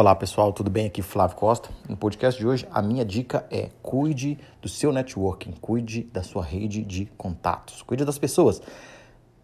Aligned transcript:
Olá 0.00 0.14
pessoal, 0.14 0.52
tudo 0.52 0.70
bem? 0.70 0.86
Aqui 0.86 1.02
Flávio 1.02 1.36
Costa. 1.36 1.70
No 1.88 1.96
podcast 1.96 2.38
de 2.38 2.46
hoje, 2.46 2.64
a 2.70 2.80
minha 2.80 3.04
dica 3.04 3.44
é 3.50 3.70
cuide 3.82 4.38
do 4.62 4.68
seu 4.68 4.92
networking, 4.92 5.52
cuide 5.60 6.04
da 6.04 6.22
sua 6.22 6.44
rede 6.44 6.84
de 6.84 7.06
contatos, 7.18 7.82
cuide 7.82 8.04
das 8.04 8.16
pessoas. 8.16 8.62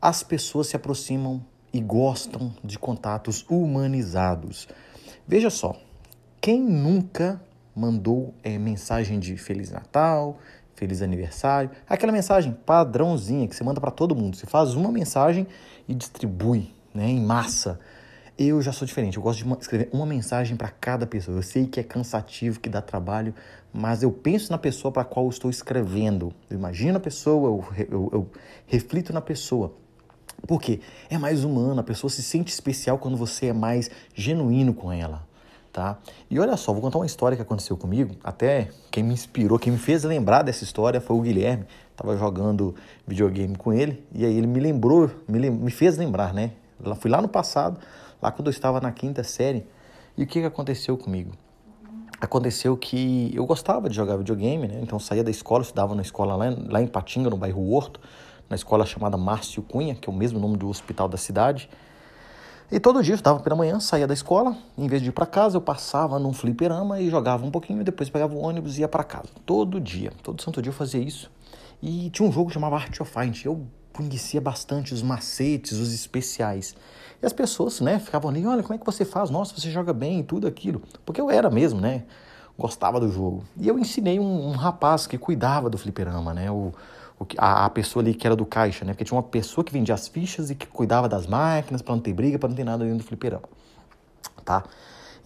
As 0.01 0.23
pessoas 0.23 0.69
se 0.69 0.77
aproximam 0.77 1.45
e 1.73 1.81
gostam 1.81 2.55
de 2.63 2.79
contatos 2.79 3.45
humanizados. 3.51 4.69
Veja 5.27 5.51
só, 5.51 5.77
quem 6.41 6.61
nunca 6.61 7.43
mandou 7.75 8.33
é, 8.43 8.57
mensagem 8.57 9.19
de 9.19 9.37
Feliz 9.37 9.73
Natal, 9.73 10.39
Feliz 10.75 11.03
Aniversário, 11.03 11.71
aquela 11.89 12.13
mensagem 12.13 12.53
padrãozinha 12.53 13.47
que 13.47 13.55
você 13.55 13.63
manda 13.63 13.81
para 13.81 13.91
todo 13.91 14.15
mundo. 14.15 14.37
Você 14.37 14.47
faz 14.47 14.75
uma 14.75 14.91
mensagem 14.91 15.47
e 15.89 15.95
distribui 15.95 16.75
né, 16.93 17.09
em 17.09 17.21
massa. 17.21 17.79
Eu 18.37 18.61
já 18.61 18.73
sou 18.73 18.85
diferente, 18.85 19.17
eu 19.17 19.23
gosto 19.23 19.45
de 19.45 19.61
escrever 19.61 19.89
uma 19.93 20.05
mensagem 20.05 20.57
para 20.57 20.69
cada 20.69 21.07
pessoa. 21.07 21.39
Eu 21.39 21.43
sei 21.43 21.67
que 21.67 21.79
é 21.79 21.85
cansativo, 21.85 22.59
que 22.59 22.69
dá 22.69 22.83
trabalho, 22.83 23.33
mas 23.73 24.03
eu 24.03 24.11
penso 24.11 24.51
na 24.51 24.59
pessoa 24.59 24.91
para 24.91 25.05
qual 25.05 25.27
eu 25.27 25.31
estou 25.31 25.49
escrevendo. 25.49 26.35
Eu 26.51 26.57
imagino 26.57 26.97
a 26.97 27.01
pessoa, 27.01 27.49
eu, 27.49 27.87
eu, 27.89 28.11
eu 28.13 28.31
reflito 28.67 29.13
na 29.13 29.21
pessoa. 29.21 29.73
Porque 30.49 30.81
é 31.09 31.17
mais 31.17 31.45
humano, 31.45 31.81
a 31.81 31.85
pessoa 31.85 32.11
se 32.11 32.23
sente 32.23 32.53
especial 32.53 32.99
quando 32.99 33.17
você 33.17 33.47
é 33.47 33.53
mais 33.53 33.89
genuíno 34.15 34.75
com 34.75 34.93
ela. 34.93 35.27
Tá? 35.75 35.99
E 36.31 36.39
olha 36.39 36.57
só, 36.57 36.73
vou 36.73 36.81
contar 36.81 36.99
uma 36.99 37.05
história 37.05 37.35
que 37.35 37.43
aconteceu 37.43 37.77
comigo. 37.77 38.15
Até 38.23 38.69
quem 38.93 39.03
me 39.03 39.13
inspirou, 39.13 39.59
quem 39.59 39.73
me 39.73 39.79
fez 39.79 40.05
lembrar 40.05 40.43
dessa 40.43 40.63
história 40.63 41.01
foi 41.01 41.17
o 41.17 41.21
Guilherme. 41.21 41.65
Tava 41.97 42.17
jogando 42.17 42.77
videogame 43.05 43.57
com 43.57 43.73
ele 43.73 44.07
e 44.15 44.25
aí 44.25 44.39
ele 44.39 44.47
me 44.47 44.61
lembrou, 44.61 45.11
me, 45.27 45.51
me 45.51 45.71
fez 45.73 45.97
lembrar, 45.97 46.33
né? 46.33 46.53
Fui 47.01 47.11
lá 47.11 47.21
no 47.21 47.27
passado, 47.27 47.81
lá 48.23 48.31
quando 48.31 48.47
eu 48.47 48.53
estava 48.53 48.81
na 48.81 48.93
quinta 48.93 49.25
série. 49.25 49.67
E 50.17 50.23
o 50.23 50.27
que, 50.29 50.39
que 50.39 50.47
aconteceu 50.47 50.97
comigo? 50.97 51.33
Aconteceu 52.21 52.77
que 52.77 53.33
eu 53.35 53.45
gostava 53.45 53.89
de 53.89 53.97
jogar 53.97 54.17
videogame, 54.17 54.69
né? 54.69 54.79
Então 54.81 55.01
saía 55.01 55.25
da 55.25 55.31
escola, 55.33 55.65
estudava 55.65 55.93
na 55.93 56.03
escola 56.03 56.37
lá, 56.37 56.55
lá 56.69 56.81
em 56.81 56.87
Patinga, 56.87 57.29
no 57.29 57.37
bairro 57.37 57.69
Horto, 57.69 58.01
na 58.49 58.55
escola 58.55 58.87
chamada 58.87 59.17
Márcio 59.17 59.61
Cunha, 59.61 59.97
que 59.97 60.09
é 60.09 60.13
o 60.13 60.15
mesmo 60.15 60.39
nome 60.39 60.57
do 60.57 60.69
hospital 60.69 61.09
da 61.09 61.17
cidade. 61.17 61.69
E 62.75 62.81
todo 62.81 63.05
dia 63.05 63.13
eu 63.13 63.17
estava 63.17 63.39
pela 63.39 63.55
manhã, 63.55 63.79
saía 63.79 64.05
da 64.05 64.13
escola, 64.13 64.57
em 64.77 64.89
vez 64.89 65.01
de 65.01 65.11
ir 65.11 65.13
para 65.13 65.27
casa, 65.27 65.57
eu 65.57 65.61
passava 65.61 66.19
num 66.19 66.33
fliperama 66.33 67.01
e 67.01 67.09
jogava 67.09 67.47
um 67.47 67.51
pouquinho, 67.53 67.85
depois 67.85 68.11
pegava 68.11 68.35
o 68.35 68.39
ônibus 68.39 68.77
e 68.77 68.81
ia 68.81 68.89
para 68.89 69.05
casa. 69.05 69.29
Todo 69.47 69.81
dia, 69.81 70.13
todo 70.25 70.43
santo 70.43 70.61
dia 70.61 70.71
eu 70.71 70.75
fazia 70.75 71.01
isso. 71.01 71.31
E 71.81 72.11
tinha 72.11 72.29
um 72.29 72.33
jogo 72.33 72.49
que 72.49 72.55
chamava 72.55 72.75
Art 72.75 73.01
of 73.01 73.09
Fight. 73.09 73.47
Eu 73.47 73.65
conhecia 73.93 74.41
bastante 74.41 74.93
os 74.93 75.03
macetes, 75.03 75.79
os 75.79 75.95
especiais. 75.95 76.75
E 77.23 77.25
as 77.25 77.33
pessoas, 77.33 77.81
né, 77.81 78.01
ficavam 78.01 78.29
ali, 78.29 78.45
olha, 78.45 78.65
como 78.65 78.75
é 78.75 78.79
que 78.79 78.85
você 78.85 79.05
faz? 79.05 79.31
Nossa, 79.31 79.55
você 79.57 79.71
joga 79.71 79.93
bem 79.93 80.19
e 80.19 80.25
tudo 80.25 80.49
aquilo. 80.49 80.83
Porque 81.07 81.21
eu 81.21 81.31
era 81.31 81.49
mesmo, 81.49 81.81
né? 81.81 82.03
Gostava 82.59 82.99
do 82.99 83.09
jogo. 83.09 83.45
E 83.57 83.69
eu 83.69 83.79
ensinei 83.79 84.19
um, 84.19 84.49
um 84.49 84.53
rapaz 84.53 85.07
que 85.07 85.17
cuidava 85.17 85.71
do 85.71 85.79
fliperama, 85.79 86.35
né? 86.35 86.51
O, 86.51 86.73
a, 87.39 87.67
a, 87.67 87.71
pessoa 87.71 88.03
ali 88.03 88.15
que 88.15 88.27
era 88.27 88.37
do 88.37 88.45
caixa, 88.45 88.85
né? 88.85 88.93
Porque 88.93 89.05
tinha 89.05 89.17
uma 89.17 89.23
pessoa 89.23 89.65
que 89.65 89.73
vendia 89.73 89.95
as 89.95 90.09
fichas 90.09 90.51
e 90.51 90.55
que 90.55 90.67
cuidava 90.67 91.09
das 91.09 91.27
máquinas 91.27 91.83
para 91.83 91.95
não 91.95 92.03
ter 92.03 92.13
briga, 92.13 92.39
para 92.39 92.49
não 92.49 92.57
ter 92.57 92.65
nada 92.65 92.85
dentro 92.85 92.99
do 92.99 93.05
fliperama. 93.05 93.49
Tá? 94.45 94.65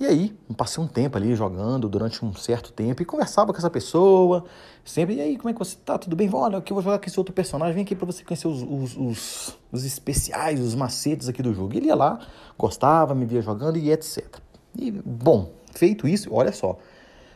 E 0.00 0.06
aí, 0.06 0.38
passei 0.56 0.82
um 0.82 0.86
tempo 0.86 1.18
ali 1.18 1.34
jogando 1.34 1.88
durante 1.88 2.24
um 2.24 2.32
certo 2.32 2.72
tempo 2.72 3.02
e 3.02 3.04
conversava 3.04 3.52
com 3.52 3.58
essa 3.58 3.68
pessoa, 3.68 4.44
sempre, 4.84 5.16
e 5.16 5.20
aí, 5.20 5.36
como 5.36 5.50
é 5.50 5.52
que 5.52 5.58
você 5.58 5.76
tá? 5.84 5.98
Tudo 5.98 6.14
bem? 6.14 6.30
Olha, 6.32 6.58
aqui 6.58 6.70
eu 6.70 6.76
vou 6.76 6.84
jogar 6.84 7.00
com 7.00 7.06
esse 7.06 7.18
outro 7.18 7.34
personagem, 7.34 7.74
vem 7.74 7.82
aqui 7.82 7.96
para 7.96 8.06
você 8.06 8.22
conhecer 8.22 8.46
os, 8.46 8.62
os, 8.62 8.96
os, 8.96 9.58
os, 9.72 9.84
especiais, 9.84 10.60
os 10.60 10.76
macetes 10.76 11.28
aqui 11.28 11.42
do 11.42 11.52
jogo. 11.52 11.74
E 11.74 11.78
ele 11.78 11.86
ia 11.86 11.96
lá, 11.96 12.20
gostava, 12.56 13.12
me 13.12 13.26
via 13.26 13.42
jogando 13.42 13.76
e 13.76 13.90
etc. 13.90 14.38
E, 14.76 14.92
bom, 14.92 15.50
feito 15.74 16.06
isso, 16.06 16.32
olha 16.32 16.52
só, 16.52 16.78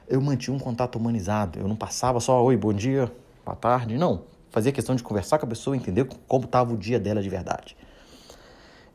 eu 0.06 0.20
mantinha 0.20 0.56
um 0.56 0.60
contato 0.60 0.94
humanizado, 0.94 1.58
eu 1.58 1.66
não 1.66 1.74
passava 1.74 2.20
só, 2.20 2.44
oi, 2.44 2.56
bom 2.56 2.72
dia, 2.72 3.10
boa 3.44 3.56
tarde, 3.56 3.98
não. 3.98 4.22
Fazia 4.52 4.70
questão 4.70 4.94
de 4.94 5.02
conversar 5.02 5.38
com 5.38 5.46
a 5.46 5.48
pessoa, 5.48 5.74
entender 5.74 6.06
como 6.28 6.44
estava 6.44 6.74
o 6.74 6.76
dia 6.76 7.00
dela 7.00 7.22
de 7.22 7.28
verdade. 7.30 7.74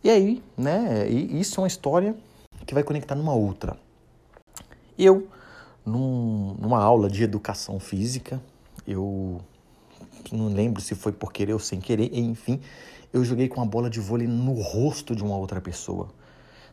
E 0.03 0.09
aí, 0.09 0.43
né, 0.55 1.09
e 1.09 1.39
isso 1.39 1.59
é 1.59 1.63
uma 1.63 1.67
história 1.67 2.15
que 2.63 2.75
vai 2.75 2.83
conectar 2.83 3.15
numa 3.15 3.33
outra. 3.33 3.75
Eu, 4.95 5.27
num, 5.83 6.55
numa 6.59 6.79
aula 6.79 7.09
de 7.09 7.23
educação 7.23 7.79
física, 7.79 8.39
eu 8.87 9.41
não 10.31 10.47
lembro 10.47 10.79
se 10.79 10.93
foi 10.93 11.11
por 11.11 11.33
querer 11.33 11.53
ou 11.53 11.59
sem 11.59 11.79
querer, 11.79 12.15
enfim, 12.15 12.61
eu 13.11 13.25
joguei 13.25 13.47
com 13.47 13.59
a 13.59 13.65
bola 13.65 13.89
de 13.89 13.99
vôlei 13.99 14.27
no 14.27 14.53
rosto 14.53 15.15
de 15.15 15.23
uma 15.23 15.35
outra 15.37 15.59
pessoa, 15.59 16.09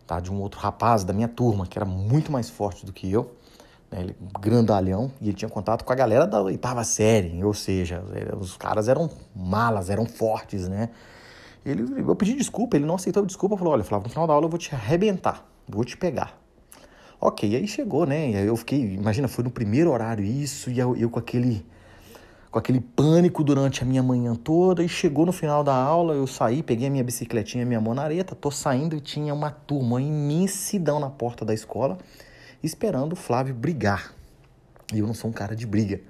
tá? 0.06 0.20
De 0.20 0.30
um 0.30 0.42
outro 0.42 0.60
rapaz 0.60 1.04
da 1.04 1.14
minha 1.14 1.28
turma, 1.28 1.66
que 1.66 1.78
era 1.78 1.86
muito 1.86 2.30
mais 2.30 2.50
forte 2.50 2.84
do 2.84 2.92
que 2.92 3.10
eu, 3.10 3.34
né? 3.90 4.00
Ele, 4.00 4.16
grandalhão, 4.40 5.10
e 5.20 5.28
ele 5.28 5.36
tinha 5.36 5.48
contato 5.48 5.84
com 5.84 5.92
a 5.92 5.96
galera 5.96 6.26
da 6.26 6.40
oitava 6.42 6.84
série, 6.84 7.42
ou 7.44 7.54
seja, 7.54 8.02
os 8.38 8.56
caras 8.56 8.88
eram 8.88 9.10
malas, 9.34 9.90
eram 9.90 10.06
fortes, 10.06 10.68
né? 10.68 10.90
Ele, 11.64 11.82
eu 11.98 12.14
pedi 12.14 12.34
desculpa, 12.34 12.76
ele 12.76 12.84
não 12.84 12.96
aceitou 12.96 13.24
desculpa, 13.24 13.56
falou, 13.56 13.72
olha, 13.72 13.84
Flávio, 13.84 14.04
no 14.04 14.10
final 14.10 14.26
da 14.26 14.34
aula 14.34 14.46
eu 14.46 14.50
vou 14.50 14.58
te 14.58 14.74
arrebentar 14.74 15.46
vou 15.68 15.84
te 15.84 15.96
pegar. 15.96 16.38
Ok, 17.20 17.56
aí 17.56 17.66
chegou, 17.66 18.04
né? 18.04 18.30
Eu 18.46 18.56
fiquei, 18.56 18.94
imagina, 18.94 19.28
foi 19.28 19.44
no 19.44 19.50
primeiro 19.50 19.90
horário 19.90 20.24
isso, 20.24 20.70
e 20.70 20.78
eu, 20.78 20.96
eu 20.96 21.08
com 21.08 21.18
aquele 21.18 21.64
com 22.50 22.58
aquele 22.60 22.80
pânico 22.80 23.42
durante 23.42 23.82
a 23.82 23.84
minha 23.84 24.02
manhã 24.02 24.32
toda, 24.36 24.84
e 24.84 24.88
chegou 24.88 25.26
no 25.26 25.32
final 25.32 25.64
da 25.64 25.74
aula, 25.74 26.14
eu 26.14 26.24
saí, 26.24 26.62
peguei 26.62 26.86
a 26.86 26.90
minha 26.90 27.02
bicicletinha, 27.02 27.66
minha 27.66 27.80
monareta, 27.80 28.32
tô 28.32 28.48
saindo 28.48 28.94
e 28.94 29.00
tinha 29.00 29.34
uma 29.34 29.50
turma, 29.50 29.96
uma 29.96 30.02
imensidão 30.02 31.00
na 31.00 31.10
porta 31.10 31.44
da 31.44 31.52
escola, 31.52 31.98
esperando 32.66 33.12
o 33.12 33.16
Flávio 33.16 33.54
brigar. 33.54 34.12
E 34.92 34.98
eu 34.98 35.06
não 35.06 35.14
sou 35.14 35.30
um 35.30 35.32
cara 35.32 35.54
de 35.54 35.66
briga. 35.66 36.00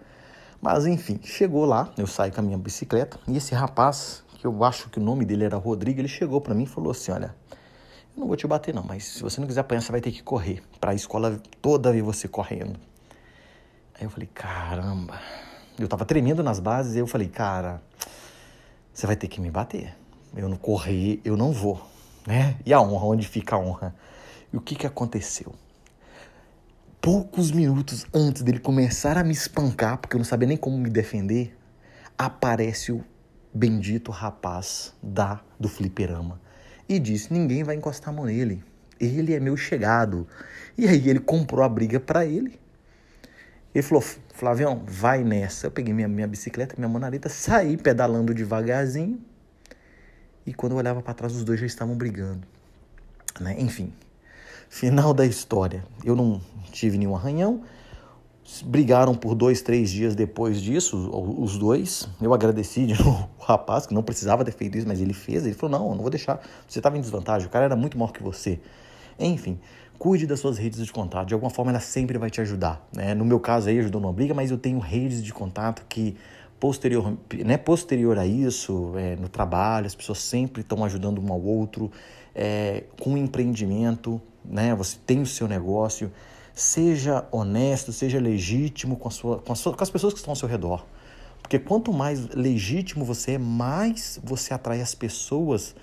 Mas 0.60 0.87
enfim, 0.87 1.20
chegou 1.22 1.65
lá, 1.65 1.92
eu 1.98 2.06
saí 2.06 2.31
com 2.31 2.41
a 2.41 2.42
minha 2.42 2.59
bicicleta, 2.59 3.19
e 3.28 3.37
esse 3.37 3.54
rapaz, 3.54 4.22
que 4.38 4.47
eu 4.47 4.64
acho 4.64 4.88
que 4.88 4.98
o 4.98 5.03
nome 5.03 5.25
dele 5.25 5.44
era 5.44 5.56
Rodrigo, 5.56 6.00
ele 6.00 6.09
chegou 6.09 6.41
para 6.41 6.54
mim 6.54 6.62
e 6.62 6.66
falou 6.66 6.91
assim: 6.91 7.12
Olha, 7.12 7.34
eu 8.16 8.20
não 8.20 8.28
vou 8.28 8.37
te 8.37 8.47
bater, 8.47 8.72
não, 8.72 8.84
mas 8.84 9.04
se 9.04 9.22
você 9.22 9.41
não 9.41 9.47
quiser 9.48 9.60
apanhar, 9.60 9.81
você 9.81 9.91
vai 9.91 10.00
ter 10.00 10.12
que 10.12 10.22
correr. 10.22 10.62
Para 10.81 10.93
a 10.93 10.94
escola 10.94 11.41
toda 11.60 11.93
ver 11.93 12.03
você 12.03 12.28
correndo. 12.28 12.78
Aí 13.94 14.04
eu 14.04 14.10
falei, 14.10 14.28
caramba. 14.32 15.20
Eu 15.78 15.88
tava 15.88 16.04
tremendo 16.04 16.43
nas 16.43 16.60
bases 16.60 16.94
e 16.94 16.98
eu 16.98 17.06
falei, 17.06 17.28
cara, 17.28 17.82
você 18.93 19.06
vai 19.06 19.16
ter 19.16 19.26
que 19.26 19.41
me 19.41 19.50
bater. 19.50 19.94
Eu 20.37 20.48
não 20.48 20.56
correr, 20.56 21.20
eu 21.25 21.37
não 21.37 21.53
vou. 21.53 21.84
Né? 22.25 22.56
E 22.64 22.72
a 22.72 22.81
honra, 22.81 23.06
onde 23.06 23.26
fica 23.26 23.56
a 23.56 23.59
honra? 23.59 23.94
E 24.53 24.56
o 24.56 24.60
que, 24.60 24.76
que 24.76 24.87
aconteceu? 24.87 25.53
Poucos 27.04 27.50
minutos 27.50 28.06
antes 28.15 28.41
dele 28.41 28.59
começar 28.59 29.19
a 29.19 29.22
me 29.22 29.34
espancar, 29.34 29.98
porque 29.98 30.16
eu 30.16 30.19
não 30.19 30.25
sabia 30.25 30.48
nem 30.48 30.56
como 30.56 30.78
me 30.78 30.88
defender, 30.88 31.54
aparece 32.16 32.92
o 32.92 33.04
bendito 33.53 34.10
rapaz 34.10 34.94
da 35.03 35.43
do 35.60 35.69
fliperama 35.69 36.41
e 36.88 36.98
disse: 36.98 37.31
Ninguém 37.31 37.62
vai 37.62 37.76
encostar 37.76 38.09
a 38.09 38.16
mão 38.16 38.25
nele. 38.25 38.64
Ele 38.98 39.34
é 39.34 39.38
meu 39.38 39.54
chegado. 39.54 40.26
E 40.78 40.88
aí 40.88 41.10
ele 41.10 41.20
comprou 41.20 41.62
a 41.62 41.69
briga 41.69 42.00
para 42.00 42.25
ele. 42.25 42.59
Ele 43.75 43.82
falou: 43.82 44.03
Flavião, 44.32 44.82
vai 44.87 45.22
nessa. 45.22 45.66
Eu 45.66 45.70
peguei 45.70 45.93
minha, 45.93 46.09
minha 46.09 46.26
bicicleta, 46.26 46.75
minha 46.78 46.88
monareta, 46.88 47.28
saí 47.28 47.76
pedalando 47.76 48.32
devagarzinho. 48.32 49.20
E 50.47 50.54
quando 50.54 50.72
eu 50.72 50.78
olhava 50.78 51.03
para 51.03 51.12
trás, 51.12 51.37
os 51.37 51.44
dois 51.44 51.60
já 51.60 51.66
estavam 51.66 51.94
brigando. 51.98 52.48
Né? 53.38 53.56
Enfim, 53.59 53.93
final 54.74 55.14
da 55.14 55.24
história. 55.24 55.84
Eu 56.04 56.16
não 56.16 56.40
tive 56.72 56.98
nenhum 56.98 57.14
arranhão 57.14 57.62
brigaram 58.64 59.14
por 59.14 59.34
dois, 59.34 59.62
três 59.62 59.90
dias 59.90 60.14
depois 60.14 60.60
disso, 60.60 61.10
os 61.38 61.56
dois. 61.56 62.08
Eu 62.20 62.34
agradeci 62.34 62.84
de 62.86 62.92
novo 63.02 63.28
o 63.38 63.42
rapaz, 63.42 63.86
que 63.86 63.94
não 63.94 64.02
precisava 64.02 64.44
ter 64.44 64.52
feito 64.52 64.76
isso, 64.76 64.86
mas 64.86 65.00
ele 65.00 65.14
fez. 65.14 65.46
Ele 65.46 65.54
falou: 65.54 65.78
Não, 65.78 65.94
não 65.94 66.02
vou 66.02 66.10
deixar. 66.10 66.40
Você 66.69 66.78
estava 66.78 66.99
em 66.99 67.00
desvantagem, 67.00 67.46
o 67.46 67.50
cara 67.50 67.64
era 67.64 67.76
muito 67.76 67.96
maior 67.96 68.12
que 68.12 68.22
você. 68.22 68.60
Enfim, 69.19 69.58
cuide 69.99 70.26
das 70.26 70.40
suas 70.40 70.58
redes 70.58 70.84
de 70.84 70.93
contato. 70.93 71.28
De 71.28 71.34
alguma 71.34 71.50
forma, 71.50 71.70
ela 71.70 71.81
sempre 71.81 72.19
vai 72.19 72.28
te 72.28 72.40
ajudar. 72.40 72.87
Né? 72.93 73.14
No 73.14 73.25
meu 73.25 73.40
caso, 73.40 73.69
aí 73.69 73.78
ajudou 73.78 74.00
numa 74.00 74.12
briga, 74.12 74.34
mas 74.34 74.50
eu 74.50 74.58
tenho 74.58 74.78
redes 74.78 75.22
de 75.22 75.32
contato 75.32 75.84
que. 75.88 76.16
Posterior, 76.58 77.16
né, 77.44 77.58
posterior 77.58 78.18
a 78.18 78.26
isso, 78.26 78.94
é, 78.96 79.16
no 79.16 79.28
trabalho, 79.28 79.86
as 79.86 79.94
pessoas 79.94 80.18
sempre 80.18 80.62
estão 80.62 80.84
ajudando 80.84 81.20
um 81.20 81.32
ao 81.32 81.40
outro, 81.40 81.90
é, 82.34 82.84
com 83.00 83.16
empreendimento, 83.16 84.20
né, 84.44 84.74
você 84.74 84.96
tem 85.04 85.20
o 85.20 85.26
seu 85.26 85.46
negócio, 85.46 86.10
Seja 86.54 87.26
honesto, 87.32 87.92
seja 87.92 88.20
legítimo 88.20 88.96
com, 88.96 89.10
sua, 89.10 89.38
com, 89.40 89.52
sua, 89.56 89.74
com 89.74 89.82
as 89.82 89.90
pessoas 89.90 90.12
que 90.12 90.20
estão 90.20 90.30
ao 90.30 90.36
seu 90.36 90.48
redor. 90.48 90.86
Porque 91.42 91.58
quanto 91.58 91.92
mais 91.92 92.28
legítimo 92.28 93.04
você 93.04 93.32
é, 93.32 93.38
mais 93.38 94.20
você 94.22 94.54
atrai 94.54 94.80
as 94.80 94.94
pessoas 94.94 95.74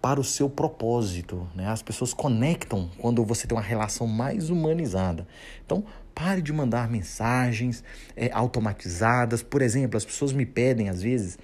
para 0.00 0.20
o 0.20 0.24
seu 0.24 0.48
propósito. 0.48 1.48
Né? 1.56 1.66
As 1.66 1.82
pessoas 1.82 2.14
conectam 2.14 2.88
quando 2.98 3.24
você 3.24 3.48
tem 3.48 3.56
uma 3.58 3.62
relação 3.62 4.06
mais 4.06 4.48
humanizada. 4.48 5.26
Então, 5.66 5.82
pare 6.14 6.42
de 6.42 6.52
mandar 6.52 6.90
mensagens 6.90 7.82
é, 8.16 8.30
automatizadas. 8.32 9.42
Por 9.42 9.62
exemplo, 9.62 9.96
as 9.96 10.04
pessoas 10.04 10.32
me 10.32 10.46
pedem, 10.46 10.88
às 10.88 11.02
vezes, 11.02 11.38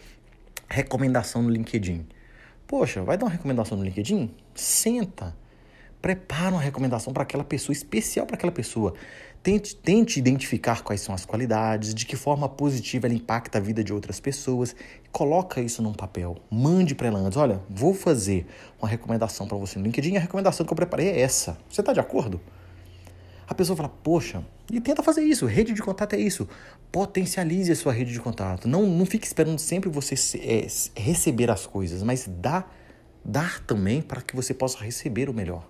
recomendação 0.69 1.43
no 1.43 1.51
LinkedIn. 1.51 2.07
Poxa, 2.67 3.03
vai 3.03 3.17
dar 3.17 3.27
uma 3.27 3.33
recomendação 3.33 3.79
no 3.79 3.85
LinkedIn? 3.85 4.31
Senta. 4.55 5.35
Prepara 6.01 6.55
uma 6.55 6.61
recomendação 6.61 7.13
para 7.13 7.25
aquela 7.25 7.43
pessoa, 7.43 7.73
especial 7.73 8.27
para 8.27 8.37
aquela 8.37 8.53
pessoa. 8.53 8.95
Tente, 9.43 9.75
tente 9.75 10.19
identificar 10.19 10.83
quais 10.83 11.01
são 11.01 11.15
as 11.15 11.25
qualidades, 11.25 11.95
de 11.95 12.05
que 12.05 12.15
forma 12.15 12.49
positiva 12.49 13.07
ela 13.07 13.15
impacta 13.15 13.59
a 13.59 13.61
vida 13.61 13.83
de 13.83 13.93
outras 13.93 14.21
pessoas. 14.21 14.77
Coloca 15.11 15.61
isso 15.61 15.83
num 15.83 15.93
papel. 15.93 16.37
Mande 16.51 16.95
para 16.95 17.09
ela 17.09 17.19
antes. 17.19 17.37
Olha, 17.37 17.61
vou 17.71 17.95
fazer 17.95 18.47
uma 18.79 18.89
recomendação 18.89 19.49
para 19.49 19.57
você 19.57 19.79
no 19.79 19.85
LinkedIn. 19.85 20.17
A 20.17 20.21
recomendação 20.21 20.67
que 20.67 20.73
eu 20.73 20.77
preparei 20.77 21.09
é 21.09 21.21
essa. 21.21 21.59
Você 21.69 21.81
está 21.81 21.93
de 21.93 22.01
acordo? 22.01 22.41
A 23.47 23.55
pessoa 23.55 23.77
fala, 23.77 23.89
poxa, 23.89 24.45
e 24.73 24.81
tenta 24.81 25.03
fazer 25.03 25.23
isso. 25.23 25.47
Rede 25.47 25.73
de 25.73 25.83
contato 25.83 26.15
é 26.15 26.19
isso. 26.19 26.49
Potencialize 26.93 27.71
a 27.73 27.77
sua 27.77 27.93
rede 27.93 28.13
de 28.13 28.21
contato. 28.21 28.69
Não, 28.69 28.87
não 28.87 29.07
fique 29.07 29.27
esperando 29.27 29.59
sempre 29.59 29.89
você 29.89 30.15
é, 30.39 30.67
receber 31.01 31.51
as 31.51 31.67
coisas, 31.67 32.03
mas 32.03 32.29
dá, 32.29 32.65
dar 33.25 33.61
também 33.61 34.03
para 34.03 34.21
que 34.21 34.37
você 34.37 34.53
possa 34.53 34.79
receber 34.83 35.29
o 35.29 35.35
melhor. 35.35 35.67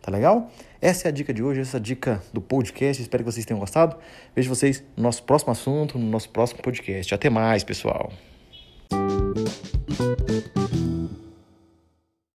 Tá 0.00 0.10
legal? 0.10 0.50
Essa 0.80 1.06
é 1.06 1.08
a 1.10 1.12
dica 1.12 1.32
de 1.32 1.42
hoje, 1.42 1.60
essa 1.60 1.76
é 1.76 1.80
dica 1.80 2.20
do 2.32 2.40
podcast. 2.40 3.00
Espero 3.00 3.22
que 3.22 3.30
vocês 3.30 3.46
tenham 3.46 3.60
gostado. 3.60 3.96
Vejo 4.34 4.48
vocês 4.48 4.82
no 4.96 5.04
nosso 5.04 5.22
próximo 5.22 5.52
assunto, 5.52 5.96
no 5.96 6.06
nosso 6.06 6.28
próximo 6.30 6.60
podcast. 6.60 7.14
Até 7.14 7.30
mais, 7.30 7.62
pessoal. 7.62 8.12